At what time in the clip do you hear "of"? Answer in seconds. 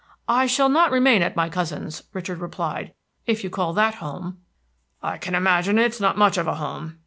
6.39-6.47